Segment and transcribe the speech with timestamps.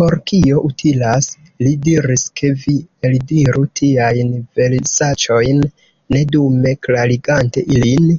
[0.00, 1.28] "Por kio utilas,"
[1.66, 2.74] li diris, "ke vi
[3.10, 5.66] eldiru tiajn versaĉojn,
[6.16, 8.16] ne dume klarigante ilin?